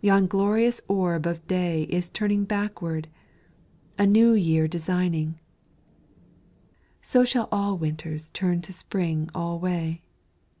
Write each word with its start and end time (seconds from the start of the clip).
yon 0.00 0.28
glorious 0.28 0.80
orb 0.86 1.26
of 1.26 1.44
day 1.48 1.82
Is 1.90 2.10
turning 2.10 2.44
backward, 2.44 3.08
a 3.98 4.06
New 4.06 4.32
year 4.32 4.68
designing 4.68 5.40
So 7.00 7.24
shall 7.24 7.48
all 7.50 7.76
Winters 7.76 8.30
turn 8.30 8.62
to 8.62 8.72
Spring 8.72 9.28
alway. 9.34 10.00